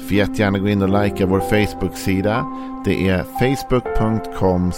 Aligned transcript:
Får 0.00 0.12
jättegärna 0.12 0.58
gå 0.58 0.68
in 0.68 0.82
och 0.82 1.02
likea 1.02 1.26
vår 1.26 1.40
Facebook-sida. 1.40 2.46
Det 2.84 3.08
är 3.08 3.22
facebook.com 3.22 4.72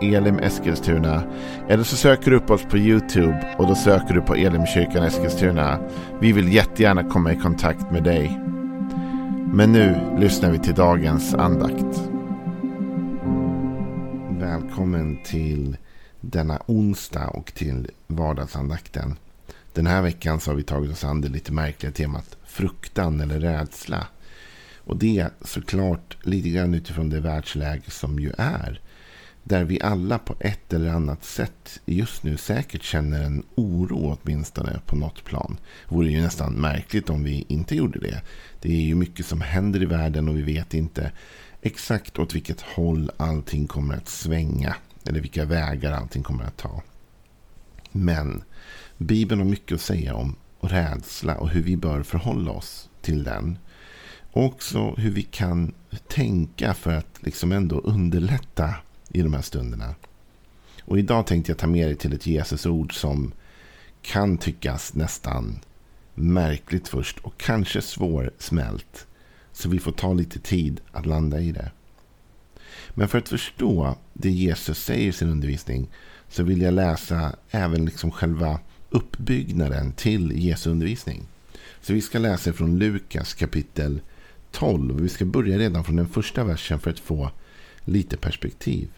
elimeskilstuna. 0.00 1.22
Eller 1.68 1.84
så 1.84 1.96
söker 1.96 2.30
du 2.30 2.36
upp 2.36 2.50
oss 2.50 2.62
på 2.62 2.78
YouTube 2.78 3.54
och 3.58 3.66
då 3.66 3.74
söker 3.74 4.14
du 4.14 4.20
på 4.20 4.34
Elimkyrkan 4.34 5.04
Eskilstuna. 5.04 5.78
Vi 6.20 6.32
vill 6.32 6.52
jättegärna 6.52 7.04
komma 7.04 7.32
i 7.32 7.36
kontakt 7.36 7.90
med 7.90 8.04
dig. 8.04 8.40
Men 9.52 9.72
nu 9.72 10.16
lyssnar 10.18 10.50
vi 10.50 10.58
till 10.58 10.74
dagens 10.74 11.34
andakt. 11.34 12.02
Välkommen 14.30 15.18
till 15.24 15.76
denna 16.20 16.62
onsdag 16.66 17.28
och 17.28 17.54
till 17.54 17.90
vardagsandakten. 18.06 19.16
Den 19.72 19.86
här 19.86 20.02
veckan 20.02 20.40
så 20.40 20.50
har 20.50 20.56
vi 20.56 20.62
tagit 20.62 20.92
oss 20.92 21.04
an 21.04 21.20
det 21.20 21.28
lite 21.28 21.52
märkliga 21.52 21.92
temat 21.92 22.36
fruktan 22.46 23.20
eller 23.20 23.40
rädsla. 23.40 24.06
Och 24.88 24.96
det 24.96 25.28
såklart 25.40 26.16
lite 26.22 26.48
grann 26.48 26.74
utifrån 26.74 27.10
det 27.10 27.20
världsläge 27.20 27.90
som 27.90 28.18
ju 28.18 28.32
är. 28.38 28.80
Där 29.44 29.64
vi 29.64 29.80
alla 29.82 30.18
på 30.18 30.34
ett 30.40 30.72
eller 30.72 30.90
annat 30.90 31.24
sätt 31.24 31.80
just 31.86 32.22
nu 32.22 32.36
säkert 32.36 32.82
känner 32.82 33.22
en 33.22 33.42
oro 33.54 34.18
åtminstone 34.22 34.80
på 34.86 34.96
något 34.96 35.24
plan. 35.24 35.56
Det 35.88 35.94
vore 35.94 36.10
ju 36.10 36.22
nästan 36.22 36.52
märkligt 36.52 37.10
om 37.10 37.24
vi 37.24 37.44
inte 37.48 37.76
gjorde 37.76 37.98
det. 37.98 38.22
Det 38.60 38.68
är 38.68 38.80
ju 38.80 38.94
mycket 38.94 39.26
som 39.26 39.40
händer 39.40 39.82
i 39.82 39.86
världen 39.86 40.28
och 40.28 40.36
vi 40.36 40.42
vet 40.42 40.74
inte 40.74 41.12
exakt 41.62 42.18
åt 42.18 42.34
vilket 42.34 42.60
håll 42.60 43.10
allting 43.16 43.66
kommer 43.66 43.94
att 43.94 44.08
svänga. 44.08 44.76
Eller 45.04 45.20
vilka 45.20 45.44
vägar 45.44 45.92
allting 45.92 46.22
kommer 46.22 46.44
att 46.44 46.56
ta. 46.56 46.82
Men 47.92 48.42
Bibeln 48.98 49.40
har 49.40 49.48
mycket 49.48 49.74
att 49.74 49.80
säga 49.80 50.14
om 50.14 50.36
rädsla 50.60 51.34
och 51.34 51.48
hur 51.48 51.62
vi 51.62 51.76
bör 51.76 52.02
förhålla 52.02 52.50
oss 52.50 52.88
till 53.00 53.24
den. 53.24 53.58
Och 54.32 54.44
också 54.44 54.94
hur 54.96 55.10
vi 55.10 55.22
kan 55.22 55.74
tänka 56.08 56.74
för 56.74 56.92
att 56.92 57.18
liksom 57.20 57.52
ändå 57.52 57.78
underlätta 57.78 58.74
i 59.08 59.22
de 59.22 59.34
här 59.34 59.42
stunderna. 59.42 59.94
Och 60.84 60.98
idag 60.98 61.26
tänkte 61.26 61.50
jag 61.52 61.58
ta 61.58 61.66
med 61.66 61.88
dig 61.88 61.96
till 61.96 62.12
ett 62.12 62.26
Jesusord 62.26 62.94
som 62.94 63.32
kan 64.02 64.38
tyckas 64.38 64.94
nästan 64.94 65.58
märkligt 66.14 66.88
först 66.88 67.18
och 67.18 67.38
kanske 67.38 67.82
svårsmält. 67.82 69.06
Så 69.52 69.68
vi 69.68 69.78
får 69.78 69.92
ta 69.92 70.12
lite 70.12 70.38
tid 70.38 70.80
att 70.92 71.06
landa 71.06 71.40
i 71.40 71.52
det. 71.52 71.70
Men 72.94 73.08
för 73.08 73.18
att 73.18 73.28
förstå 73.28 73.96
det 74.12 74.30
Jesus 74.30 74.84
säger 74.84 75.08
i 75.08 75.12
sin 75.12 75.28
undervisning 75.28 75.88
så 76.28 76.42
vill 76.42 76.62
jag 76.62 76.74
läsa 76.74 77.36
även 77.50 77.84
liksom 77.84 78.10
själva 78.10 78.60
uppbyggnaden 78.90 79.92
till 79.92 80.32
Jesu 80.44 80.70
undervisning. 80.70 81.26
Så 81.80 81.92
vi 81.92 82.00
ska 82.00 82.18
läsa 82.18 82.52
från 82.52 82.78
Lukas 82.78 83.34
kapitel 83.34 84.00
12. 84.58 85.00
Vi 85.00 85.08
ska 85.08 85.24
börja 85.24 85.58
redan 85.58 85.84
från 85.84 85.96
den 85.96 86.08
första 86.08 86.44
versen 86.44 86.78
för 86.78 86.90
att 86.90 86.98
få 86.98 87.30
lite 87.84 88.16
perspektiv. 88.16 88.88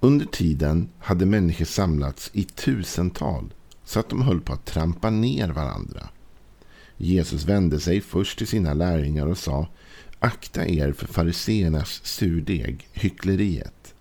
Under 0.00 0.26
tiden 0.26 0.88
hade 0.98 1.26
människor 1.26 1.64
samlats 1.64 2.30
i 2.32 2.44
tusental 2.44 3.54
så 3.84 4.00
att 4.00 4.08
de 4.08 4.22
höll 4.22 4.40
på 4.40 4.52
att 4.52 4.64
trampa 4.64 5.10
ner 5.10 5.48
varandra. 5.48 6.08
Jesus 6.96 7.44
vände 7.44 7.80
sig 7.80 8.00
först 8.00 8.38
till 8.38 8.46
sina 8.46 8.74
lärjungar 8.74 9.26
och 9.26 9.38
sa 9.38 9.68
Akta 10.18 10.66
er 10.66 10.92
för 10.92 11.06
fariseernas 11.06 12.00
surdeg, 12.04 12.88
hyckleriet. 12.92 13.94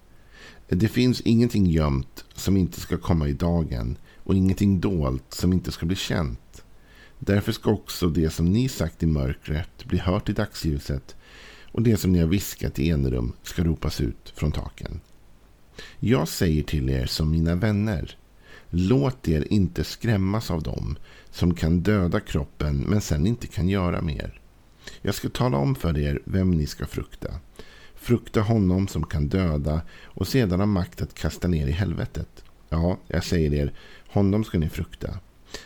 Det 0.67 0.87
finns 0.87 1.21
ingenting 1.21 1.65
gömt 1.65 2.25
som 2.33 2.57
inte 2.57 2.79
ska 2.79 2.97
komma 2.97 3.27
i 3.27 3.33
dagen 3.33 3.97
och 4.17 4.35
ingenting 4.35 4.79
dolt 4.79 5.33
som 5.33 5.53
inte 5.53 5.71
ska 5.71 5.85
bli 5.85 5.95
känt. 5.95 6.39
Därför 7.25 7.51
ska 7.51 7.71
också 7.71 8.09
det 8.09 8.29
som 8.29 8.45
ni 8.45 8.69
sagt 8.69 9.03
i 9.03 9.05
mörkret 9.05 9.85
bli 9.85 9.99
hört 9.99 10.29
i 10.29 10.33
dagsljuset 10.33 11.15
och 11.71 11.81
det 11.81 11.97
som 11.97 12.11
ni 12.11 12.19
har 12.19 12.27
viskat 12.27 12.79
i 12.79 12.89
enrum 12.89 13.33
ska 13.43 13.63
ropas 13.63 14.01
ut 14.01 14.33
från 14.35 14.51
taken. 14.51 15.01
Jag 15.99 16.27
säger 16.27 16.63
till 16.63 16.89
er 16.89 17.05
som 17.05 17.31
mina 17.31 17.55
vänner, 17.55 18.17
låt 18.69 19.27
er 19.27 19.53
inte 19.53 19.83
skrämmas 19.83 20.51
av 20.51 20.63
dem 20.63 20.95
som 21.31 21.53
kan 21.53 21.79
döda 21.79 22.19
kroppen 22.19 22.77
men 22.77 23.01
sen 23.01 23.27
inte 23.27 23.47
kan 23.47 23.69
göra 23.69 24.01
mer. 24.01 24.41
Jag 25.01 25.15
ska 25.15 25.29
tala 25.29 25.57
om 25.57 25.75
för 25.75 25.97
er 25.97 26.21
vem 26.25 26.51
ni 26.51 26.65
ska 26.65 26.85
frukta. 26.85 27.33
Frukta 27.95 28.41
honom 28.41 28.87
som 28.87 29.03
kan 29.05 29.27
döda 29.27 29.81
och 30.03 30.27
sedan 30.27 30.59
ha 30.59 30.65
makt 30.65 31.01
att 31.01 31.13
kasta 31.13 31.47
ner 31.47 31.67
i 31.67 31.71
helvetet. 31.71 32.43
Ja, 32.69 32.97
jag 33.07 33.23
säger 33.23 33.53
er, 33.53 33.73
honom 34.07 34.43
ska 34.43 34.59
ni 34.59 34.69
frukta. 34.69 35.19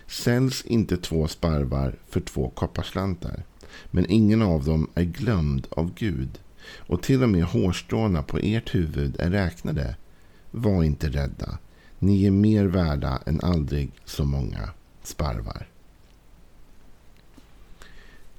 Säljs 0.08 0.66
inte 0.66 0.98
två 0.98 1.28
sparvar 1.28 1.96
för 2.10 2.22
två 2.22 2.50
kopparslantar. 2.50 3.44
Men 3.92 4.10
ingen 4.10 4.42
av 4.42 4.64
dem 4.64 4.90
är 4.96 5.04
glömd 5.04 5.68
av 5.70 5.94
Gud. 5.94 6.40
Och 6.76 7.04
till 7.04 7.24
och 7.24 7.30
med 7.30 7.44
hårstråna 7.44 8.24
på 8.24 8.38
ert 8.38 8.76
huvud 8.76 9.16
är 9.20 9.30
räknade. 9.30 9.96
Var 10.52 10.84
inte 10.84 11.10
rädda. 11.10 11.58
Ni 12.00 12.26
är 12.26 12.32
mer 12.32 12.66
värda 12.66 13.22
än 13.26 13.42
aldrig 13.42 13.92
så 14.06 14.26
många 14.26 14.70
sparvar. 15.04 15.68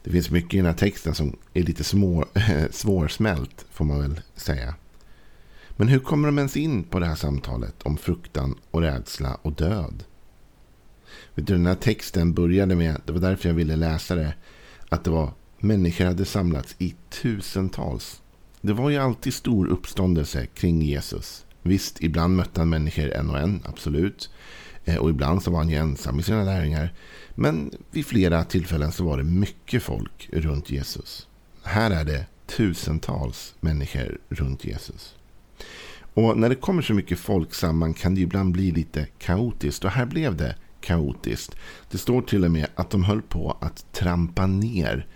Det 0.03 0.11
finns 0.11 0.31
mycket 0.31 0.55
i 0.55 0.57
den 0.57 0.67
här 0.67 0.73
texten 0.73 1.15
som 1.15 1.37
är 1.55 1.63
lite 1.63 1.85
små, 1.85 2.25
svårsmält, 2.71 3.67
får 3.71 3.85
man 3.85 4.01
väl 4.01 4.21
säga. 4.37 4.75
Men 5.71 5.89
hur 5.89 5.99
kommer 5.99 6.29
de 6.29 6.39
ens 6.39 6.57
in 6.57 6.85
på 6.85 6.99
det 6.99 7.07
här 7.07 7.15
samtalet 7.15 7.83
om 7.83 7.97
fruktan 7.97 8.55
och 8.71 8.81
rädsla 8.81 9.35
och 9.43 9.53
död? 9.53 10.05
Vet 11.35 11.47
du, 11.47 11.53
den 11.53 11.67
här 11.67 11.75
texten 11.75 12.35
började 12.35 12.75
med, 12.75 13.01
det 13.07 13.13
var 13.13 13.21
därför 13.21 13.49
jag 13.49 13.57
ville 13.57 13.77
läsa 13.77 14.15
det, 14.15 14.35
att 14.89 15.05
det 15.05 15.11
var 15.11 15.33
människor 15.59 16.05
hade 16.05 16.25
samlats 16.25 16.75
i 16.79 16.95
tusentals. 17.11 18.23
Det 18.61 18.73
var 18.73 18.91
ju 18.91 18.97
alltid 18.97 19.35
stor 19.35 19.67
uppståndelse 19.67 20.47
kring 20.47 20.83
Jesus. 20.83 21.47
Visst, 21.63 22.03
ibland 22.03 22.37
mötte 22.37 22.61
han 22.61 22.69
människor 22.69 23.13
en 23.13 23.31
och 23.31 23.39
en, 23.39 23.63
absolut. 23.65 24.31
Eh, 24.85 24.97
och 24.97 25.11
ibland 25.11 25.43
så 25.43 25.51
var 25.51 25.59
han 25.59 25.69
ju 25.69 25.77
ensam 25.77 26.21
i 26.21 26.23
sina 26.23 26.45
lärjungar. 26.45 26.93
Men 27.35 27.71
vid 27.91 28.07
flera 28.07 28.45
tillfällen 28.45 28.93
så 28.93 29.05
var 29.05 29.17
det 29.17 29.25
mycket 29.25 29.83
folk 29.83 30.29
runt 30.33 30.71
Jesus. 30.71 31.29
Här 31.63 31.91
är 31.91 32.05
det 32.05 32.27
tusentals 32.47 33.55
människor 33.61 34.19
runt 34.29 34.65
Jesus. 34.65 35.15
Och 36.15 36.39
när 36.39 36.49
det 36.49 36.55
kommer 36.55 36.83
så 36.83 36.95
mycket 36.95 37.19
folk 37.19 37.55
samman 37.55 37.95
kan 37.95 38.15
det 38.15 38.21
ibland 38.21 38.53
bli 38.53 38.71
lite 38.71 39.07
kaotiskt. 39.19 39.85
Och 39.85 39.91
här 39.91 40.07
blev 40.07 40.37
det 40.37 40.57
kaotiskt. 40.81 41.57
Det 41.91 41.99
står 41.99 42.23
till 42.23 42.45
och 42.45 42.51
med 42.51 42.67
att 42.75 42.91
de 42.91 43.05
höll 43.05 43.23
på 43.23 43.57
att 43.61 43.93
trampa 43.93 44.47
ner 44.47 45.07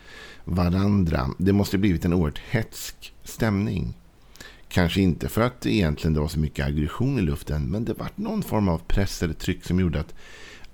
varandra. 0.45 1.31
Det 1.39 1.53
måste 1.53 1.79
blivit 1.79 2.05
en 2.05 2.13
oerhört 2.13 2.39
hetsk 2.39 3.15
stämning. 3.25 3.95
Kanske 4.69 5.01
inte 5.01 5.29
för 5.29 5.41
att 5.41 5.61
det 5.61 5.75
egentligen 5.75 6.21
var 6.21 6.29
så 6.29 6.39
mycket 6.39 6.67
aggression 6.67 7.19
i 7.19 7.23
luften. 7.23 7.71
Men 7.71 7.85
det 7.85 7.95
var 7.95 8.09
någon 8.15 8.43
form 8.43 8.69
av 8.69 8.79
press 8.79 9.23
eller 9.23 9.35
tryck 9.35 9.65
som 9.65 9.81
gjorde 9.81 10.01
att 10.01 10.15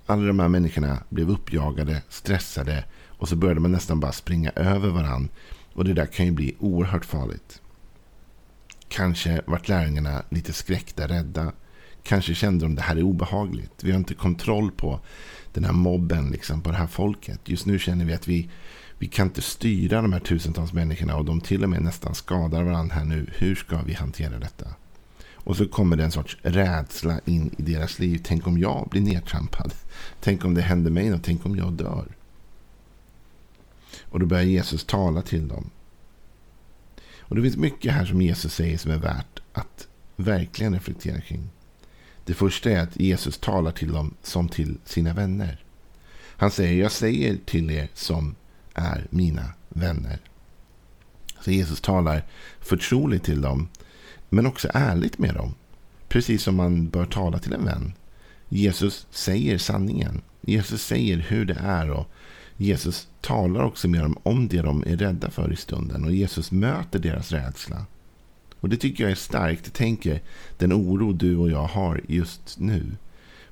alla 0.05 0.23
de 0.27 0.39
här 0.39 0.47
människorna 0.47 1.03
blev 1.09 1.29
uppjagade, 1.29 2.01
stressade. 2.09 2.83
Och 3.07 3.29
så 3.29 3.35
började 3.35 3.59
man 3.59 3.71
nästan 3.71 3.99
bara 3.99 4.11
springa 4.11 4.51
över 4.55 4.89
varandra. 4.89 5.29
Och 5.73 5.85
det 5.85 5.93
där 5.93 6.05
kan 6.05 6.25
ju 6.25 6.31
bli 6.31 6.55
oerhört 6.59 7.05
farligt. 7.05 7.61
Kanske 8.87 9.41
vart 9.45 9.67
lärjungarna 9.67 10.23
lite 10.29 10.53
skräckta, 10.53 11.07
rädda. 11.07 11.51
Kanske 12.09 12.35
kände 12.35 12.65
de 12.65 12.75
det 12.75 12.81
här 12.81 12.95
är 12.95 13.03
obehagligt. 13.03 13.83
Vi 13.83 13.91
har 13.91 13.97
inte 13.97 14.13
kontroll 14.13 14.71
på 14.71 14.99
den 15.53 15.63
här 15.63 15.73
mobben, 15.73 16.31
liksom, 16.31 16.61
på 16.61 16.71
det 16.71 16.77
här 16.77 16.87
folket. 16.87 17.39
Just 17.45 17.65
nu 17.65 17.79
känner 17.79 18.05
vi 18.05 18.13
att 18.13 18.27
vi, 18.27 18.49
vi 18.97 19.07
kan 19.07 19.27
inte 19.27 19.41
styra 19.41 20.01
de 20.01 20.13
här 20.13 20.19
tusentals 20.19 20.73
människorna 20.73 21.15
och 21.15 21.25
de 21.25 21.41
till 21.41 21.63
och 21.63 21.69
med 21.69 21.81
nästan 21.81 22.15
skadar 22.15 22.63
varandra 22.63 22.95
här 22.95 23.05
nu. 23.05 23.29
Hur 23.37 23.55
ska 23.55 23.81
vi 23.81 23.93
hantera 23.93 24.39
detta? 24.39 24.65
Och 25.33 25.57
så 25.57 25.67
kommer 25.67 25.97
det 25.97 26.03
en 26.03 26.11
sorts 26.11 26.37
rädsla 26.41 27.19
in 27.25 27.55
i 27.57 27.61
deras 27.61 27.99
liv. 27.99 28.21
Tänk 28.23 28.47
om 28.47 28.57
jag 28.57 28.87
blir 28.89 29.01
nedtrampad. 29.01 29.73
Tänk 30.21 30.45
om 30.45 30.53
det 30.53 30.61
händer 30.61 30.91
mig 30.91 31.09
något. 31.09 31.23
Tänk 31.23 31.45
om 31.45 31.57
jag 31.57 31.73
dör. 31.73 32.07
Och 34.03 34.19
då 34.19 34.25
börjar 34.25 34.43
Jesus 34.43 34.85
tala 34.85 35.21
till 35.21 35.47
dem. 35.47 35.69
Och 37.19 37.35
det 37.35 37.41
finns 37.41 37.57
mycket 37.57 37.93
här 37.93 38.05
som 38.05 38.21
Jesus 38.21 38.53
säger 38.53 38.77
som 38.77 38.91
är 38.91 38.97
värt 38.97 39.41
att 39.53 39.87
verkligen 40.15 40.73
reflektera 40.73 41.21
kring. 41.21 41.49
Det 42.29 42.35
första 42.35 42.69
är 42.69 42.79
att 42.79 42.99
Jesus 42.99 43.37
talar 43.37 43.71
till 43.71 43.91
dem 43.91 44.13
som 44.23 44.49
till 44.49 44.77
sina 44.85 45.13
vänner. 45.13 45.63
Han 46.37 46.51
säger, 46.51 46.81
jag 46.81 46.91
säger 46.91 47.37
till 47.45 47.71
er 47.71 47.87
som 47.93 48.35
är 48.73 49.07
mina 49.09 49.53
vänner. 49.69 50.19
Så 51.41 51.51
Jesus 51.51 51.81
talar 51.81 52.23
förtroligt 52.59 53.23
till 53.23 53.41
dem, 53.41 53.67
men 54.29 54.45
också 54.45 54.69
ärligt 54.73 55.17
med 55.17 55.33
dem. 55.35 55.55
Precis 56.07 56.43
som 56.43 56.55
man 56.55 56.89
bör 56.89 57.05
tala 57.05 57.39
till 57.39 57.53
en 57.53 57.65
vän. 57.65 57.93
Jesus 58.49 59.07
säger 59.11 59.57
sanningen. 59.57 60.21
Jesus 60.41 60.83
säger 60.83 61.17
hur 61.17 61.45
det 61.45 61.57
är 61.59 61.91
och 61.91 62.07
Jesus 62.57 63.07
talar 63.21 63.63
också 63.63 63.87
med 63.87 64.01
dem 64.01 64.17
om 64.23 64.47
det 64.47 64.61
de 64.61 64.83
är 64.87 64.97
rädda 64.97 65.31
för 65.31 65.53
i 65.53 65.55
stunden. 65.55 66.05
Och 66.05 66.11
Jesus 66.11 66.51
möter 66.51 66.99
deras 66.99 67.31
rädsla. 67.31 67.85
Och 68.59 68.69
det 68.69 68.77
tycker 68.77 69.03
jag 69.03 69.11
är 69.11 69.15
starkt. 69.15 69.73
Tänker 69.73 70.21
den 70.57 70.73
oro 70.73 71.13
du 71.13 71.37
och 71.37 71.49
jag 71.49 71.67
har 71.67 72.01
just 72.07 72.59
nu. 72.59 72.85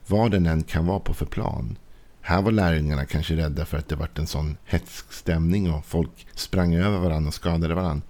Vad 0.07 0.31
den 0.31 0.45
än 0.45 0.63
kan 0.63 0.85
vara 0.85 0.99
på 0.99 1.13
för 1.13 1.25
plan. 1.25 1.77
Här 2.21 2.41
var 2.41 2.51
lärjungarna 2.51 3.05
kanske 3.05 3.35
rädda 3.35 3.65
för 3.65 3.77
att 3.77 3.87
det 3.87 3.95
varit 3.95 4.19
en 4.19 4.27
sån 4.27 4.57
hetsk 4.65 5.13
stämning 5.13 5.71
och 5.73 5.85
folk 5.85 6.27
sprang 6.33 6.75
över 6.75 6.97
varandra 6.97 7.27
och 7.27 7.33
skadade 7.33 7.75
varandra. 7.75 8.07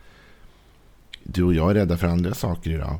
Du 1.23 1.43
och 1.43 1.53
jag 1.53 1.69
är 1.69 1.73
rädda 1.73 1.97
för 1.97 2.07
andra 2.07 2.33
saker 2.33 2.71
idag. 2.71 2.99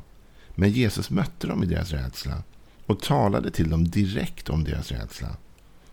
Men 0.54 0.70
Jesus 0.70 1.10
mötte 1.10 1.46
dem 1.46 1.62
i 1.62 1.66
deras 1.66 1.90
rädsla 1.90 2.42
och 2.86 3.00
talade 3.00 3.50
till 3.50 3.70
dem 3.70 3.88
direkt 3.88 4.48
om 4.48 4.64
deras 4.64 4.92
rädsla. 4.92 5.36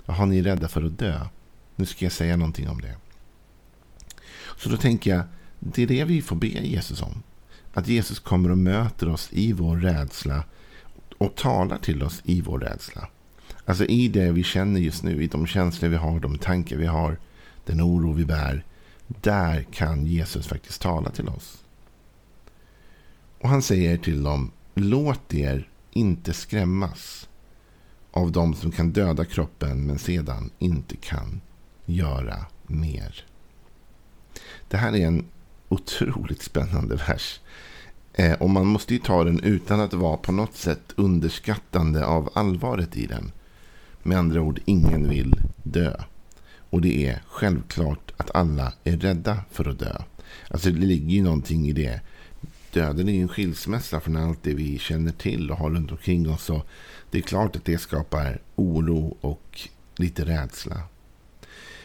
Har 0.06 0.25
ni 0.25 0.40
är 0.40 0.44
rädda 0.44 0.68
för 0.68 0.84
att 0.84 1.00
dö? 1.00 1.19
Nu 1.75 1.86
ska 1.86 2.06
jag 2.06 2.12
säga 2.12 2.38
någonting 2.38 2.69
om 2.69 2.81
det. 2.81 2.96
Så 4.57 4.69
då 4.69 4.78
tänker 4.78 5.16
jag, 5.16 5.24
det 5.60 5.84
är 5.84 5.88
det 5.88 6.04
vi 6.04 6.22
får 6.22 6.36
be 6.36 6.48
Jesus 6.48 7.02
om. 7.02 7.24
Att 7.75 7.88
Jesus 7.88 8.19
kommer 8.19 8.51
och 8.51 8.57
möter 8.57 9.10
oss 9.10 9.30
i 9.31 9.54
vår 9.54 9.77
rädsla 9.77 10.44
och 11.18 11.36
talar 11.36 11.77
till 11.77 12.04
oss 12.04 12.22
i 12.25 12.42
vår 12.42 12.60
rädsla. 12.60 13.07
Alltså 13.66 13.86
i 13.86 14.07
det 14.07 14.31
vi 14.31 14.44
känner 14.44 14.80
just 14.80 15.04
nu, 15.04 15.24
i 15.24 15.27
de 15.27 15.48
känslor 15.48 15.89
vi 15.89 15.95
har, 15.95 16.19
de 16.19 16.38
tankar 16.38 16.77
vi 16.77 16.86
har, 16.86 17.18
den 17.66 17.81
oro 17.81 18.13
vi 18.13 18.25
bär. 18.25 18.66
Där 19.07 19.63
kan 19.63 20.06
Jesus 20.06 20.48
faktiskt 20.48 20.81
tala 20.81 21.10
till 21.10 21.30
oss. 21.30 21.63
Och 23.42 23.50
han 23.50 23.62
säger 23.62 23.98
till 23.98 24.24
dem, 24.24 24.51
låt 24.74 25.33
er 25.33 25.69
inte 25.92 26.33
skrämmas 26.33 27.30
av 28.12 28.31
de 28.31 28.54
som 28.54 28.71
kan 28.71 28.92
döda 28.92 29.25
kroppen 29.25 29.88
men 29.88 30.00
sedan 30.00 30.50
inte 30.60 30.95
kan 30.95 31.42
göra 31.86 32.45
mer. 32.68 33.25
Det 34.68 34.78
här 34.78 34.95
är 34.95 35.07
en 35.07 35.25
otroligt 35.70 36.42
spännande 36.42 36.96
vers. 36.96 37.40
Eh, 38.14 38.34
och 38.34 38.50
man 38.50 38.66
måste 38.66 38.94
ju 38.94 39.00
ta 39.00 39.24
den 39.24 39.40
utan 39.40 39.80
att 39.80 39.94
vara 39.94 40.18
på 40.18 40.32
något 40.32 40.56
sätt 40.56 40.94
underskattande 40.96 42.06
av 42.06 42.30
allvaret 42.34 42.98
i 42.98 43.06
den. 43.06 43.32
Med 44.04 44.18
andra 44.18 44.42
ord, 44.42 44.60
ingen 44.66 45.10
vill 45.10 45.36
dö. 45.64 45.94
Och 46.70 46.82
det 46.82 47.08
är 47.08 47.22
självklart 47.28 48.12
att 48.18 48.36
alla 48.36 48.74
är 48.84 48.98
rädda 48.98 49.38
för 49.52 49.70
att 49.70 49.80
dö. 49.80 50.02
Alltså 50.48 50.72
det 50.72 50.86
ligger 50.86 51.16
ju 51.16 51.24
någonting 51.24 51.68
i 51.68 51.74
det. 51.74 52.02
Döden 52.72 53.10
är 53.10 53.14
ju 53.14 53.22
en 53.22 53.28
skilsmässa 53.28 54.00
från 54.00 54.18
allt 54.18 54.44
det 54.44 54.54
vi 54.54 54.80
känner 54.80 55.12
till 55.12 55.52
och 55.52 55.58
har 55.58 55.70
runt 55.70 55.92
omkring 55.92 56.30
oss. 56.30 56.50
Och 56.50 56.68
det 57.12 57.18
är 57.18 57.22
klart 57.22 57.56
att 57.56 57.66
det 57.66 57.78
skapar 57.78 58.40
oro 58.56 59.18
och 59.22 59.60
lite 59.96 60.26
rädsla. 60.26 60.82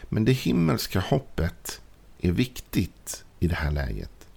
Men 0.03 0.25
det 0.25 0.31
himmelska 0.31 0.99
hoppet 0.99 1.81
är 2.21 2.31
viktigt 2.31 3.23
i 3.41 3.47
det 3.47 3.55
här 3.55 3.71
läget. 3.71 4.27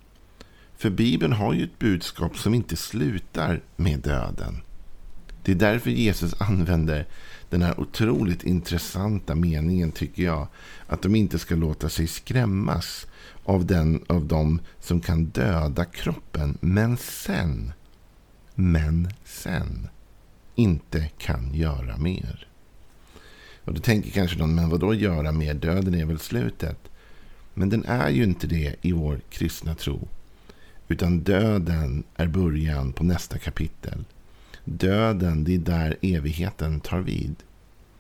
För 0.77 0.91
Bibeln 0.91 1.33
har 1.33 1.53
ju 1.53 1.65
ett 1.65 1.79
budskap 1.79 2.39
som 2.39 2.55
inte 2.55 2.77
slutar 2.77 3.61
med 3.77 4.01
döden. 4.01 4.61
Det 5.43 5.53
är 5.53 5.57
därför 5.57 5.91
Jesus 5.91 6.35
använder 6.39 7.07
den 7.51 7.63
här 7.63 7.81
otroligt 7.81 8.43
intressanta 8.43 9.35
meningen, 9.35 9.93
tycker 9.93 10.23
jag. 10.23 10.47
Att 10.87 11.03
de 11.03 11.15
inte 11.15 11.39
ska 11.39 11.55
låta 11.55 11.89
sig 11.89 12.07
skrämmas 12.07 13.07
av, 13.45 13.67
den, 13.67 14.05
av 14.07 14.27
dem 14.27 14.61
som 14.81 15.01
kan 15.01 15.25
döda 15.25 15.85
kroppen. 15.85 16.59
Men 16.61 16.97
sen, 16.97 17.73
men 18.55 19.09
sen, 19.25 19.89
inte 20.55 21.09
kan 21.19 21.55
göra 21.55 21.97
mer. 21.97 22.49
Och 23.65 23.75
då 23.75 23.81
tänker 23.81 24.11
kanske 24.11 24.39
någon, 24.39 24.55
men 24.55 24.69
vad 24.69 24.81
då 24.81 24.95
göra 24.95 25.33
mer? 25.33 25.55
Döden 25.55 25.95
är 25.95 26.05
väl 26.05 26.19
slutet? 26.19 26.79
Men 27.55 27.69
den 27.69 27.85
är 27.85 28.11
ju 28.11 28.25
inte 28.25 28.47
det 28.47 28.77
i 28.83 28.93
vår 28.93 29.21
kristna 29.31 29.75
tro. 29.75 30.09
Utan 30.89 31.21
döden 31.21 32.05
är 32.17 32.27
början 32.27 32.93
på 32.93 33.05
nästa 33.05 33.39
kapitel. 33.39 34.05
Döden, 34.65 35.45
det 35.45 35.55
är 35.55 35.59
där 35.59 35.97
evigheten 36.03 36.81
tar 36.81 37.01
vid. 37.01 37.35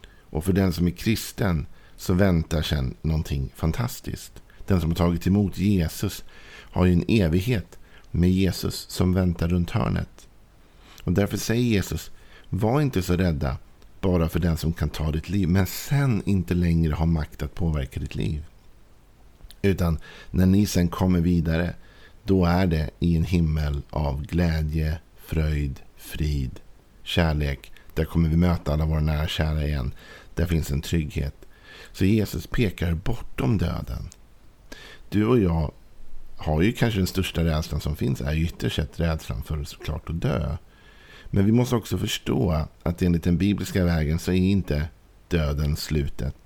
Och 0.07 0.45
för 0.45 0.53
den 0.53 0.73
som 0.73 0.87
är 0.87 0.91
kristen 0.91 1.67
så 1.97 2.15
väntar 2.15 2.63
sen 2.63 2.95
någonting 3.03 3.53
fantastiskt. 3.55 4.43
Den 4.67 4.81
som 4.81 4.91
har 4.91 4.97
tagit 4.97 5.27
emot 5.27 5.59
Jesus 5.59 6.25
har 6.47 6.85
ju 6.85 6.93
en 6.93 7.05
evighet 7.09 7.79
med 8.11 8.31
Jesus 8.31 8.87
som 8.89 9.15
väntar 9.15 9.49
runt 9.49 9.71
hörnet. 9.71 10.29
Och 11.05 11.13
därför 11.13 11.37
säger 11.37 11.63
Jesus, 11.63 12.11
var 12.49 12.81
inte 12.81 13.03
så 13.03 13.17
rädda 13.17 13.57
bara 14.01 14.29
för 14.29 14.41
den 14.41 14.57
som 14.57 14.73
kan 14.73 14.89
ta 14.89 15.11
ditt 15.13 15.29
liv, 15.29 15.49
men 15.49 15.67
sen 15.67 16.23
inte 16.27 16.55
längre 16.55 16.93
ha 16.95 17.07
makt 17.07 17.43
att 17.43 17.55
påverka 17.55 18.01
ditt 18.01 18.15
liv. 18.15 18.45
Utan 19.65 19.99
när 20.31 20.47
ni 20.47 20.67
sen 20.67 20.89
kommer 20.89 21.21
vidare, 21.21 21.75
då 22.25 22.45
är 22.45 22.67
det 22.67 22.91
i 22.99 23.17
en 23.17 23.25
himmel 23.25 23.83
av 23.91 24.23
glädje, 24.23 24.99
fröjd, 25.17 25.81
frid, 25.97 26.61
kärlek. 27.03 27.73
Där 27.95 28.05
kommer 28.05 28.29
vi 28.29 28.37
möta 28.37 28.73
alla 28.73 28.87
våra 28.87 29.01
nära 29.01 29.29
kära 29.29 29.67
igen. 29.67 29.95
Där 30.35 30.47
finns 30.47 30.71
en 30.71 30.81
trygghet. 30.81 31.35
Så 31.93 32.05
Jesus 32.05 32.47
pekar 32.47 32.95
bortom 32.95 33.59
döden. 33.59 34.09
Du 35.09 35.27
och 35.27 35.39
jag 35.39 35.73
har 36.37 36.63
ju 36.63 36.73
kanske 36.73 37.01
den 37.01 37.07
största 37.07 37.45
rädslan 37.45 37.81
som 37.81 37.97
finns. 37.97 38.21
är 38.21 38.37
ytterst 38.37 38.77
sett 38.77 39.01
rädslan 39.01 39.43
för 39.43 39.65
såklart 39.65 40.11
att 40.11 40.21
dö. 40.21 40.57
Men 41.31 41.47
vi 41.47 41.53
måste 41.53 41.77
också 41.77 41.99
förstå 41.99 42.67
att 42.83 43.03
enligt 43.03 43.25
den 43.25 43.39
bibliska 43.39 43.85
vägen 43.85 44.19
så 44.19 44.33
är 44.33 44.37
inte 44.37 44.89
döden 45.29 45.77
slutet. 45.77 46.44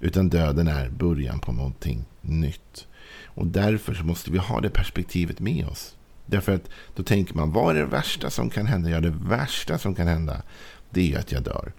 Utan 0.00 0.28
döden 0.28 0.68
är 0.68 0.88
början 0.88 1.40
på 1.40 1.52
någonting 1.52 2.04
nytt. 2.20 2.86
Och 3.24 3.46
därför 3.46 3.94
så 3.94 4.04
måste 4.04 4.30
vi 4.30 4.38
ha 4.38 4.60
det 4.60 4.70
perspektivet 4.70 5.40
med 5.40 5.66
oss. 5.66 5.96
Därför 6.26 6.54
att 6.54 6.70
då 6.96 7.02
tänker 7.02 7.34
man, 7.34 7.52
vad 7.52 7.76
är 7.76 7.80
det 7.80 7.86
värsta 7.86 8.30
som 8.30 8.50
kan 8.50 8.66
hända? 8.66 8.90
Ja, 8.90 9.00
det 9.00 9.14
värsta 9.22 9.78
som 9.78 9.94
kan 9.94 10.06
hända, 10.06 10.42
det 10.90 11.14
är 11.14 11.18
att 11.18 11.32
jag 11.32 11.42
dör. 11.42 11.72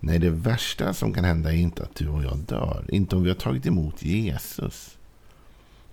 Nej, 0.00 0.18
det 0.18 0.30
värsta 0.30 0.94
som 0.94 1.12
kan 1.12 1.24
hända 1.24 1.52
är 1.52 1.56
inte 1.56 1.82
att 1.82 1.94
du 1.94 2.08
och 2.08 2.24
jag 2.24 2.38
dör. 2.38 2.84
Inte 2.88 3.16
om 3.16 3.22
vi 3.22 3.28
har 3.28 3.36
tagit 3.36 3.66
emot 3.66 4.02
Jesus. 4.02 4.98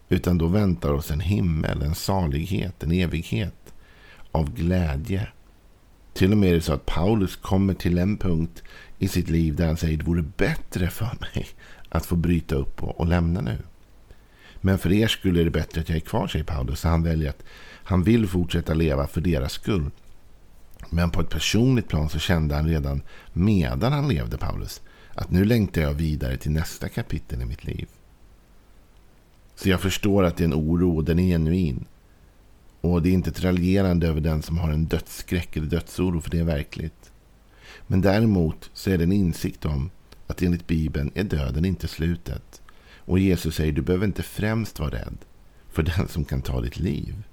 Utan 0.10 0.38
då 0.38 0.48
väntar 0.48 0.92
oss 0.92 1.12
en 1.12 1.19
himmel, 1.19 1.81
en 1.81 1.95
salighet, 1.95 2.83
en 2.83 2.92
evighet 2.92 3.74
av 4.31 4.54
glädje. 4.54 5.28
Till 6.14 6.31
och 6.31 6.38
med 6.38 6.50
är 6.50 6.54
det 6.54 6.61
så 6.61 6.73
att 6.73 6.85
Paulus 6.85 7.35
kommer 7.35 7.73
till 7.73 7.97
en 7.97 8.18
punkt 8.18 8.64
i 9.01 9.07
sitt 9.07 9.29
liv 9.29 9.55
där 9.55 9.67
han 9.67 9.77
säger 9.77 9.97
det 9.97 10.03
vore 10.03 10.21
bättre 10.21 10.89
för 10.89 11.17
mig 11.21 11.47
att 11.89 12.05
få 12.05 12.15
bryta 12.15 12.55
upp 12.55 12.83
och, 12.83 12.99
och 12.99 13.07
lämna 13.07 13.41
nu. 13.41 13.57
Men 14.61 14.77
för 14.77 14.93
er 14.93 15.07
skulle 15.07 15.41
är 15.41 15.45
det 15.45 15.51
bättre 15.51 15.81
att 15.81 15.89
jag 15.89 15.95
är 15.95 15.99
kvar, 15.99 16.27
säger 16.27 16.45
Paulus. 16.45 16.79
Så 16.79 16.87
han 16.87 17.03
väljer 17.03 17.29
att 17.29 17.43
han 17.83 18.03
vill 18.03 18.27
fortsätta 18.27 18.73
leva 18.73 19.07
för 19.07 19.21
deras 19.21 19.51
skull. 19.51 19.91
Men 20.89 21.11
på 21.11 21.21
ett 21.21 21.29
personligt 21.29 21.87
plan 21.87 22.09
så 22.09 22.19
kände 22.19 22.55
han 22.55 22.67
redan 22.67 23.01
medan 23.33 23.93
han 23.93 24.07
levde, 24.07 24.37
Paulus, 24.37 24.81
att 25.13 25.31
nu 25.31 25.45
längtar 25.45 25.81
jag 25.81 25.93
vidare 25.93 26.37
till 26.37 26.51
nästa 26.51 26.89
kapitel 26.89 27.41
i 27.41 27.45
mitt 27.45 27.65
liv. 27.65 27.87
Så 29.55 29.69
jag 29.69 29.81
förstår 29.81 30.23
att 30.23 30.37
det 30.37 30.43
är 30.43 30.45
en 30.45 30.53
oro 30.53 30.95
och 30.95 31.03
den 31.03 31.19
är 31.19 31.27
genuin. 31.27 31.85
Och 32.81 33.01
det 33.01 33.09
är 33.09 33.13
inte 33.13 33.29
ett 33.29 33.43
raljerande 33.43 34.07
över 34.07 34.21
den 34.21 34.41
som 34.41 34.57
har 34.57 34.71
en 34.71 34.85
dödsskräck 34.85 35.57
eller 35.57 35.67
dödsoro, 35.67 36.21
för 36.21 36.29
det 36.31 36.39
är 36.39 36.43
verkligt. 36.43 37.10
Men 37.87 38.01
däremot 38.01 38.69
så 38.73 38.90
är 38.90 38.97
det 38.97 39.04
en 39.04 39.11
insikt 39.11 39.66
om 39.66 39.90
att 40.28 40.42
enligt 40.42 40.68
Bibeln 40.68 41.11
är 41.16 41.23
döden 41.23 41.66
inte 41.66 41.87
slutet. 41.87 42.61
Och 42.97 43.19
Jesus 43.19 43.56
säger 43.56 43.71
du 43.71 43.81
behöver 43.81 44.06
inte 44.06 44.23
främst 44.23 44.80
vara 44.80 44.90
rädd 44.90 45.18
för 45.71 45.83
den 45.83 46.07
som 46.07 46.25
kan 46.25 46.42
ta 46.42 46.61
ditt 46.61 46.80
liv. 46.80 47.23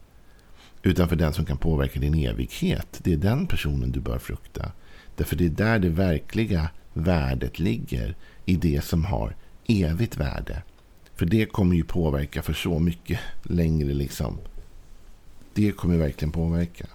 Utan 0.82 1.08
för 1.08 1.16
den 1.16 1.32
som 1.32 1.44
kan 1.44 1.56
påverka 1.56 2.00
din 2.00 2.14
evighet. 2.14 3.00
Det 3.02 3.12
är 3.12 3.16
den 3.16 3.46
personen 3.46 3.92
du 3.92 4.00
bör 4.00 4.18
frukta. 4.18 4.72
Därför 5.16 5.36
det 5.36 5.44
är 5.44 5.48
där 5.48 5.78
det 5.78 5.88
verkliga 5.88 6.70
värdet 6.92 7.58
ligger. 7.58 8.16
I 8.44 8.56
det 8.56 8.84
som 8.84 9.04
har 9.04 9.36
evigt 9.66 10.16
värde. 10.16 10.62
För 11.14 11.26
det 11.26 11.46
kommer 11.46 11.76
ju 11.76 11.84
påverka 11.84 12.42
för 12.42 12.52
så 12.52 12.78
mycket 12.78 13.20
längre 13.42 13.94
liksom. 13.94 14.38
Det 15.54 15.72
kommer 15.72 15.96
verkligen 15.96 16.32
påverka. 16.32 16.86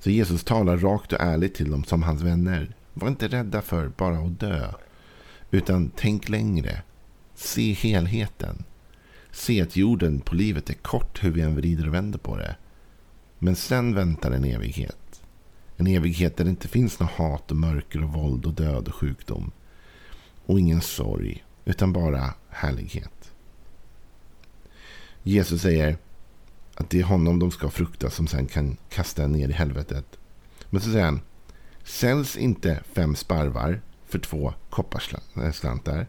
Så 0.00 0.10
Jesus 0.10 0.44
talar 0.44 0.76
rakt 0.76 1.12
och 1.12 1.20
ärligt 1.20 1.54
till 1.54 1.70
dem 1.70 1.84
som 1.84 2.02
hans 2.02 2.22
vänner. 2.22 2.74
Var 2.94 3.08
inte 3.08 3.28
rädda 3.28 3.62
för 3.62 3.88
bara 3.88 4.18
att 4.18 4.40
dö. 4.40 4.72
Utan 5.50 5.90
tänk 5.96 6.28
längre. 6.28 6.82
Se 7.34 7.72
helheten. 7.72 8.64
Se 9.30 9.62
att 9.62 9.76
jorden 9.76 10.20
på 10.20 10.34
livet 10.34 10.70
är 10.70 10.74
kort 10.74 11.24
hur 11.24 11.30
vi 11.30 11.40
än 11.40 11.56
vrider 11.56 11.88
och 11.88 11.94
vänder 11.94 12.18
på 12.18 12.36
det. 12.36 12.56
Men 13.38 13.56
sen 13.56 13.94
väntar 13.94 14.30
en 14.30 14.44
evighet. 14.44 15.22
En 15.76 15.86
evighet 15.86 16.36
där 16.36 16.44
det 16.44 16.50
inte 16.50 16.68
finns 16.68 17.00
något 17.00 17.10
hat 17.10 17.50
och 17.50 17.56
mörker 17.56 18.02
och 18.04 18.12
våld 18.12 18.46
och 18.46 18.54
död 18.54 18.88
och 18.88 18.94
sjukdom. 18.94 19.50
Och 20.46 20.60
ingen 20.60 20.80
sorg, 20.80 21.44
utan 21.64 21.92
bara 21.92 22.34
härlighet. 22.48 23.32
Jesus 25.22 25.62
säger 25.62 25.98
att 26.78 26.90
det 26.90 26.98
är 26.98 27.04
honom 27.04 27.38
de 27.38 27.50
ska 27.50 27.70
frukta 27.70 28.10
som 28.10 28.26
sen 28.26 28.46
kan 28.46 28.76
kasta 28.88 29.26
ner 29.26 29.48
i 29.48 29.52
helvetet. 29.52 30.18
Men 30.70 30.80
så 30.80 30.90
säger 30.90 31.04
han, 31.04 31.20
säljs 31.84 32.36
inte 32.36 32.82
fem 32.92 33.16
sparvar 33.16 33.80
för 34.06 34.18
två 34.18 34.54
kopparslantar. 34.70 36.06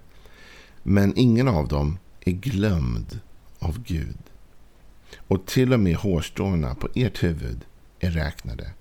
Men 0.84 1.14
ingen 1.16 1.48
av 1.48 1.68
dem 1.68 1.98
är 2.20 2.32
glömd 2.32 3.20
av 3.60 3.84
Gud. 3.84 4.18
Och 5.18 5.46
till 5.46 5.74
och 5.74 5.80
med 5.80 5.96
hårstråna 5.96 6.76
på 6.76 6.90
ert 6.96 7.24
huvud 7.24 7.66
är 8.00 8.12
räknade. 8.12 8.72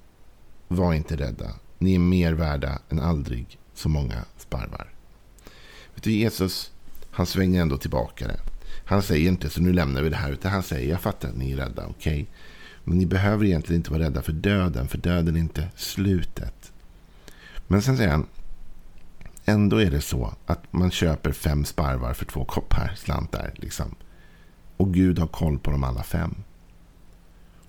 Var 0.68 0.94
inte 0.94 1.16
rädda. 1.16 1.50
Ni 1.78 1.94
är 1.94 1.98
mer 1.98 2.32
värda 2.32 2.78
än 2.88 3.00
aldrig 3.00 3.58
så 3.74 3.88
många 3.88 4.24
sparvar. 4.38 4.92
Vet 5.94 6.04
du, 6.04 6.12
Jesus, 6.12 6.72
han 7.10 7.26
svänger 7.26 7.62
ändå 7.62 7.76
tillbaka 7.76 8.26
det. 8.26 8.40
Han 8.88 9.02
säger 9.02 9.28
inte 9.28 9.50
så 9.50 9.60
nu 9.60 9.72
lämnar 9.72 10.02
vi 10.02 10.08
det 10.08 10.16
här. 10.16 10.32
Utan 10.32 10.52
han 10.52 10.62
säger 10.62 10.90
jag 10.90 11.00
fattar 11.00 11.28
att 11.28 11.36
ni 11.36 11.52
är 11.52 11.56
rädda. 11.56 11.86
Okej. 11.86 12.22
Okay? 12.22 12.26
Men 12.84 12.98
ni 12.98 13.06
behöver 13.06 13.44
egentligen 13.44 13.80
inte 13.80 13.90
vara 13.90 14.02
rädda 14.02 14.22
för 14.22 14.32
döden. 14.32 14.88
För 14.88 14.98
döden 14.98 15.36
är 15.36 15.40
inte 15.40 15.68
slutet. 15.76 16.72
Men 17.66 17.82
sen 17.82 17.96
säger 17.96 18.10
han. 18.10 18.26
Ändå 19.44 19.76
är 19.76 19.90
det 19.90 20.00
så 20.00 20.34
att 20.46 20.72
man 20.72 20.90
köper 20.90 21.32
fem 21.32 21.64
sparvar 21.64 22.14
för 22.14 22.24
två 22.24 22.44
koppar 22.44 22.92
slantar. 22.96 23.52
Liksom. 23.54 23.94
Och 24.76 24.94
Gud 24.94 25.18
har 25.18 25.26
koll 25.26 25.58
på 25.58 25.70
dem 25.70 25.84
alla 25.84 26.02
fem. 26.02 26.34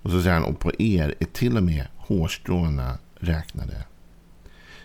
Och 0.01 0.11
så 0.11 0.21
säger 0.21 0.33
han, 0.33 0.43
och 0.43 0.59
på 0.59 0.71
er 0.79 1.15
är 1.19 1.25
till 1.25 1.57
och 1.57 1.63
med 1.63 1.87
hårstråna 1.97 2.97
räknade. 3.15 3.85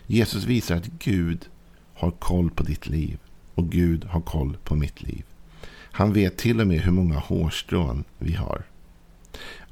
Jesus 0.07 0.43
visar 0.43 0.75
att 0.75 0.87
Gud 0.99 1.45
har 1.93 2.11
koll 2.11 2.51
på 2.51 2.63
ditt 2.63 2.87
liv. 2.87 3.19
Och 3.55 3.71
Gud 3.71 4.03
har 4.03 4.21
koll 4.21 4.57
på 4.63 4.75
mitt 4.75 5.01
liv. 5.01 5.23
Han 5.95 6.13
vet 6.13 6.37
till 6.37 6.61
och 6.61 6.67
med 6.67 6.79
hur 6.79 6.91
många 6.91 7.19
hårstrån 7.19 8.03
vi 8.17 8.33
har. 8.33 8.63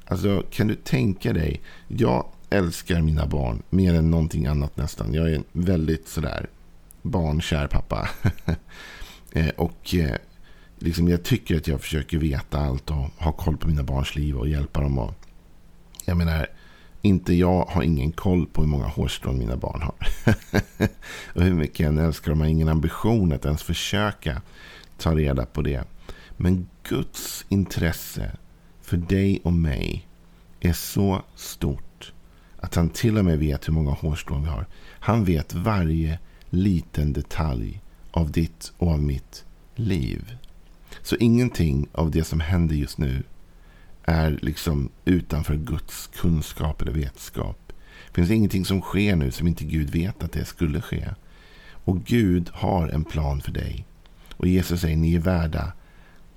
Alltså, 0.06 0.44
kan 0.52 0.68
du 0.68 0.76
tänka 0.76 1.34
dig? 1.34 1.62
Jag 1.88 2.26
älskar 2.50 3.02
mina 3.02 3.28
barn 3.28 3.64
mer 3.70 3.94
än 3.94 4.12
någonting 4.12 4.46
annat 4.46 4.78
nästan. 4.78 5.14
Jag 5.14 5.32
är 5.32 5.36
en 5.36 5.44
väldigt 5.52 6.08
sådär 6.08 6.48
barnkär 7.02 7.68
pappa. 7.68 8.10
Eh, 9.36 9.50
och 9.50 9.96
eh, 9.96 10.16
liksom 10.80 11.08
jag 11.10 11.24
tycker 11.24 11.58
att 11.58 11.68
jag 11.68 11.82
försöker 11.82 12.18
veta 12.18 12.60
allt 12.60 12.90
och 12.90 13.10
ha 13.18 13.32
koll 13.32 13.58
på 13.58 13.68
mina 13.68 13.84
barns 13.84 14.16
liv 14.16 14.38
och 14.38 14.48
hjälpa 14.48 14.82
dem. 14.82 15.00
Och, 15.00 15.14
jag 16.06 16.18
menar, 16.18 16.48
inte 17.02 17.34
jag 17.34 17.66
har 17.66 17.84
ingen 17.84 18.12
koll 18.12 18.46
på 18.46 18.62
hur 18.62 18.70
många 18.70 18.88
hårstrån 18.88 19.40
mina 19.40 19.58
barn 19.58 19.82
har. 19.82 19.96
och 21.34 21.42
hur 21.42 21.54
mycket 21.54 21.80
jag 21.80 21.88
än 21.88 21.98
älskar 21.98 22.32
dem. 22.32 22.40
Jag 22.40 22.46
har 22.46 22.52
ingen 22.52 22.70
ambition 22.70 23.34
att 23.34 23.46
ens 23.46 23.64
försöka 23.64 24.42
ta 24.98 25.16
reda 25.16 25.46
på 25.46 25.62
det. 25.62 25.84
Men 26.38 26.68
Guds 26.84 27.46
intresse 27.50 28.32
för 28.82 28.98
dig 28.98 29.42
och 29.44 29.54
mig 29.54 30.08
är 30.60 30.74
så 30.74 31.22
stort 31.36 32.14
att 32.58 32.76
han 32.76 32.90
till 32.90 33.18
och 33.18 33.26
med 33.26 33.40
vet 33.40 33.68
hur 33.68 33.74
många 33.74 33.92
hårstrån 33.92 34.44
vi 34.44 34.50
har. 34.50 34.66
Han 35.00 35.26
vet 35.26 35.54
varje 35.54 36.20
liten 36.50 37.14
detalj 37.14 37.82
av 38.12 38.32
ditt 38.32 38.74
och 38.78 38.92
av 38.92 39.02
mitt 39.04 39.46
liv. 39.76 40.38
Så 41.02 41.16
ingenting 41.16 41.88
av 41.92 42.12
det 42.12 42.24
som 42.24 42.40
händer 42.40 42.76
just 42.76 42.98
nu 42.98 43.24
är 44.04 44.40
liksom 44.42 44.90
utanför 45.06 45.56
Guds 45.56 46.08
kunskap 46.08 46.82
eller 46.82 46.92
vetskap. 46.92 47.74
Det 48.08 48.14
finns 48.14 48.32
ingenting 48.32 48.66
som 48.66 48.82
sker 48.82 49.16
nu 49.16 49.32
som 49.32 49.48
inte 49.48 49.64
Gud 49.64 49.90
vet 49.90 50.24
att 50.24 50.32
det 50.32 50.46
skulle 50.46 50.82
ske. 50.82 51.10
Och 51.72 52.04
Gud 52.04 52.50
har 52.54 52.88
en 52.88 53.04
plan 53.04 53.42
för 53.42 53.52
dig. 53.52 53.86
Och 54.32 54.48
Jesus 54.48 54.82
säger 54.82 54.98
ni 54.98 55.16
är 55.16 55.20
värda 55.20 55.74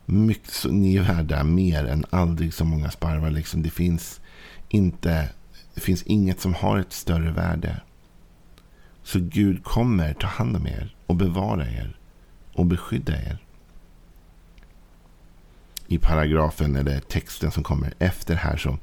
mycket, 0.07 0.65
ni 0.71 0.97
är 0.97 1.03
värda 1.03 1.45
mer 1.45 1.85
än 1.85 2.05
aldrig 2.11 2.55
så 2.55 2.65
många 2.65 2.91
sparvar. 2.91 3.31
Liksom 3.31 3.63
det, 3.63 3.71
finns 3.71 4.21
inte, 4.69 5.29
det 5.75 5.81
finns 5.81 6.03
inget 6.03 6.41
som 6.41 6.55
har 6.55 6.79
ett 6.79 6.93
större 6.93 7.33
värde. 7.33 7.81
Så 9.03 9.19
Gud 9.21 9.65
kommer 9.65 10.15
ta 10.15 10.27
hand 10.27 10.57
om 10.57 10.67
er 10.67 10.97
och 11.07 11.17
bevara 11.17 11.69
er 11.69 11.99
och 12.53 12.67
beskydda 12.67 13.13
er. 13.13 13.39
I 15.87 15.99
paragrafen 15.99 16.77
eller 16.77 17.01
texten 17.01 17.51
som 17.51 17.63
kommer 17.63 17.95
efter 17.99 18.35
här 18.35 18.57
så 18.57 18.79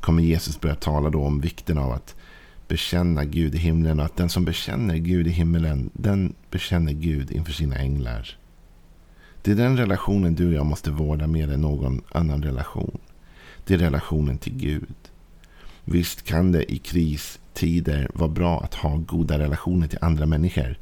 kommer 0.00 0.22
Jesus 0.22 0.60
börja 0.60 0.74
tala 0.74 1.10
då 1.10 1.24
om 1.24 1.40
vikten 1.40 1.78
av 1.78 1.92
att 1.92 2.14
bekänna 2.68 3.24
Gud 3.24 3.54
i 3.54 3.58
himlen 3.58 4.00
och 4.00 4.06
att 4.06 4.16
den 4.16 4.28
som 4.28 4.44
bekänner 4.44 4.96
Gud 4.96 5.26
i 5.26 5.30
himlen 5.30 5.90
den 5.92 6.34
bekänner 6.50 6.92
Gud 6.92 7.30
inför 7.30 7.52
sina 7.52 7.76
änglar. 7.76 8.36
Det 9.48 9.52
är 9.52 9.56
den 9.56 9.76
relationen 9.76 10.34
du 10.34 10.46
och 10.46 10.54
jag 10.54 10.66
måste 10.66 10.90
vårda 10.90 11.26
mer 11.26 11.52
än 11.52 11.60
någon 11.60 12.02
annan 12.12 12.42
relation. 12.42 12.98
Det 13.64 13.74
är 13.74 13.78
relationen 13.78 14.38
till 14.38 14.56
Gud. 14.56 14.94
Visst 15.84 16.22
kan 16.22 16.52
det 16.52 16.72
i 16.72 16.78
kristider 16.78 18.10
vara 18.14 18.28
bra 18.28 18.60
att 18.60 18.74
ha 18.74 18.96
goda 18.96 19.38
relationer 19.38 19.86
till 19.86 19.98
andra 20.00 20.26
människor 20.26 20.78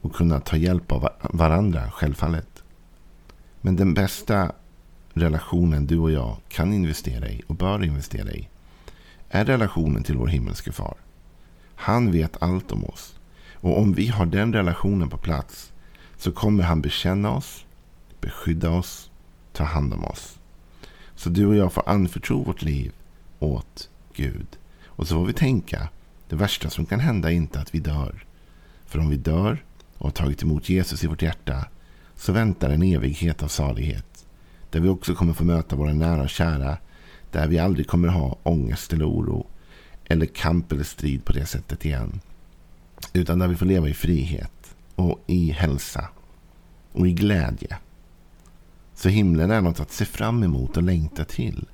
och 0.00 0.14
kunna 0.14 0.40
ta 0.40 0.56
hjälp 0.56 0.92
av 0.92 1.08
varandra, 1.22 1.90
självfallet. 1.90 2.62
Men 3.60 3.76
den 3.76 3.94
bästa 3.94 4.52
relationen 5.12 5.86
du 5.86 5.98
och 5.98 6.10
jag 6.10 6.36
kan 6.48 6.72
investera 6.72 7.28
i 7.28 7.42
och 7.46 7.54
bör 7.54 7.84
investera 7.84 8.30
i 8.32 8.48
är 9.28 9.44
relationen 9.44 10.02
till 10.02 10.16
vår 10.16 10.26
himmelske 10.26 10.72
far. 10.72 10.94
Han 11.74 12.12
vet 12.12 12.42
allt 12.42 12.72
om 12.72 12.84
oss. 12.84 13.18
Och 13.54 13.78
om 13.78 13.92
vi 13.92 14.06
har 14.06 14.26
den 14.26 14.52
relationen 14.52 15.08
på 15.08 15.16
plats 15.16 15.72
så 16.16 16.32
kommer 16.32 16.62
han 16.62 16.80
bekänna 16.80 17.30
oss 17.30 17.64
beskydda 18.20 18.70
oss, 18.70 19.10
ta 19.52 19.64
hand 19.64 19.94
om 19.94 20.04
oss. 20.04 20.38
Så 21.14 21.30
du 21.30 21.46
och 21.46 21.56
jag 21.56 21.72
får 21.72 21.88
anförtro 21.88 22.42
vårt 22.42 22.62
liv 22.62 22.92
åt 23.38 23.88
Gud. 24.14 24.46
Och 24.86 25.08
så 25.08 25.14
får 25.14 25.26
vi 25.26 25.32
tänka, 25.32 25.88
det 26.28 26.36
värsta 26.36 26.70
som 26.70 26.86
kan 26.86 27.00
hända 27.00 27.30
är 27.30 27.34
inte 27.34 27.60
att 27.60 27.74
vi 27.74 27.78
dör. 27.78 28.24
För 28.86 28.98
om 28.98 29.08
vi 29.08 29.16
dör 29.16 29.64
och 29.98 30.06
har 30.06 30.10
tagit 30.10 30.42
emot 30.42 30.68
Jesus 30.68 31.04
i 31.04 31.06
vårt 31.06 31.22
hjärta 31.22 31.64
så 32.16 32.32
väntar 32.32 32.70
en 32.70 32.82
evighet 32.82 33.42
av 33.42 33.48
salighet. 33.48 34.26
Där 34.70 34.80
vi 34.80 34.88
också 34.88 35.14
kommer 35.14 35.32
få 35.32 35.44
möta 35.44 35.76
våra 35.76 35.92
nära 35.92 36.22
och 36.22 36.30
kära. 36.30 36.78
Där 37.30 37.48
vi 37.48 37.58
aldrig 37.58 37.86
kommer 37.86 38.08
ha 38.08 38.38
ångest 38.42 38.92
eller 38.92 39.08
oro. 39.08 39.46
Eller 40.04 40.26
kamp 40.26 40.72
eller 40.72 40.84
strid 40.84 41.24
på 41.24 41.32
det 41.32 41.46
sättet 41.46 41.84
igen. 41.84 42.20
Utan 43.12 43.38
där 43.38 43.48
vi 43.48 43.56
får 43.56 43.66
leva 43.66 43.88
i 43.88 43.94
frihet 43.94 44.74
och 44.94 45.24
i 45.26 45.50
hälsa 45.50 46.08
och 46.92 47.08
i 47.08 47.12
glädje. 47.12 47.78
Så 49.00 49.08
himlen 49.08 49.50
är 49.50 49.60
något 49.60 49.80
att 49.80 49.92
se 49.92 50.04
fram 50.04 50.42
emot 50.42 50.76
och 50.76 50.82
längta 50.82 51.24
till. 51.24 51.68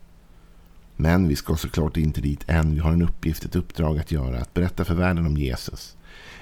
Men 0.96 1.28
vi 1.28 1.36
ska 1.36 1.56
såklart 1.56 1.96
inte 1.96 2.20
dit 2.20 2.44
än. 2.46 2.74
Vi 2.74 2.80
har 2.80 2.92
en 2.92 3.02
uppgift, 3.02 3.44
ett 3.44 3.56
uppdrag 3.56 3.98
att 3.98 4.12
göra. 4.12 4.40
Att 4.40 4.54
berätta 4.54 4.84
för 4.84 4.94
världen 4.94 5.26
om 5.26 5.36
Jesus. 5.36 5.96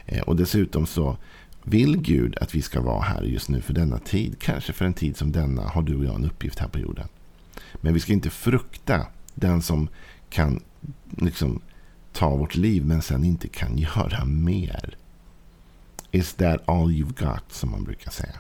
Eh, 0.07 0.23
och 0.23 0.37
dessutom 0.37 0.87
så 0.87 1.17
vill 1.63 1.97
Gud 1.97 2.39
att 2.41 2.55
vi 2.55 2.63
ska 2.63 2.81
vara 2.81 3.01
här 3.01 3.23
just 3.23 3.49
nu 3.49 3.61
för 3.61 3.75
denna 3.75 3.99
tid. 3.99 4.37
Kanske 4.39 4.73
för 4.73 4.85
en 4.85 4.95
tid 4.95 5.17
som 5.17 5.33
denna 5.33 5.63
har 5.63 5.83
du 5.83 5.97
och 5.97 6.05
jag 6.05 6.15
en 6.15 6.25
uppgift 6.25 6.59
här 6.59 6.69
på 6.69 6.79
jorden. 6.79 7.09
Men 7.75 7.95
vi 7.95 8.01
ska 8.01 8.13
inte 8.13 8.31
frukta 8.31 9.07
den 9.35 9.63
som 9.63 9.89
kan 10.29 10.63
liksom 11.11 11.61
ta 12.13 12.37
vårt 12.37 12.55
liv 12.55 12.85
men 12.85 13.03
sen 13.03 13.25
inte 13.25 13.49
kan 13.49 13.79
göra 13.79 14.25
mer. 14.25 14.97
Is 16.11 16.35
that 16.35 16.69
all 16.69 16.91
you've 16.91 17.25
got 17.25 17.53
som 17.53 17.71
man 17.71 17.85
brukar 17.85 18.11
säga. 18.11 18.37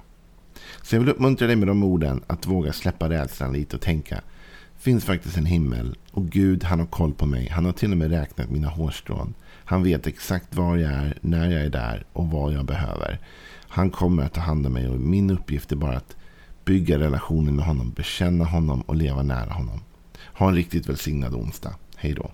Så 0.82 0.94
jag 0.94 1.00
vill 1.00 1.08
uppmuntra 1.08 1.46
dig 1.46 1.56
med 1.56 1.68
de 1.68 1.82
orden 1.82 2.22
att 2.26 2.46
våga 2.46 2.72
släppa 2.72 3.08
rädslan 3.08 3.52
lite 3.52 3.76
och 3.76 3.82
tänka. 3.82 4.20
finns 4.78 5.04
faktiskt 5.04 5.36
en 5.36 5.46
himmel 5.46 5.96
och 6.10 6.26
Gud 6.26 6.64
han 6.64 6.78
har 6.78 6.86
koll 6.86 7.14
på 7.14 7.26
mig. 7.26 7.48
Han 7.48 7.64
har 7.64 7.72
till 7.72 7.92
och 7.92 7.98
med 7.98 8.10
räknat 8.10 8.50
mina 8.50 8.68
hårstrån. 8.68 9.34
Han 9.64 9.82
vet 9.82 10.06
exakt 10.06 10.54
var 10.54 10.76
jag 10.76 10.92
är, 10.92 11.18
när 11.20 11.50
jag 11.50 11.62
är 11.62 11.70
där 11.70 12.04
och 12.12 12.26
vad 12.26 12.52
jag 12.52 12.64
behöver. 12.64 13.18
Han 13.68 13.90
kommer 13.90 14.22
att 14.22 14.34
ta 14.34 14.40
hand 14.40 14.66
om 14.66 14.72
mig 14.72 14.88
och 14.88 15.00
min 15.00 15.30
uppgift 15.30 15.72
är 15.72 15.76
bara 15.76 15.96
att 15.96 16.16
bygga 16.64 16.98
relationen 16.98 17.56
med 17.56 17.64
honom, 17.64 17.92
bekänna 17.92 18.44
honom 18.44 18.80
och 18.80 18.96
leva 18.96 19.22
nära 19.22 19.52
honom. 19.52 19.80
Ha 20.34 20.48
en 20.48 20.54
riktigt 20.54 20.88
välsignad 20.88 21.34
onsdag. 21.34 21.74
Hej 21.96 22.14
då. 22.14 22.30